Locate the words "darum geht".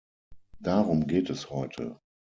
0.57-1.29